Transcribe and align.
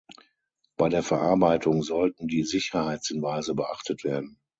Bei 0.77 0.89
der 0.89 1.03
Verarbeitung 1.03 1.83
sollten 1.83 2.27
die 2.27 2.41
Sicherheitshinweise 2.41 3.53
beachtet 3.53 4.03
werden. 4.03 4.39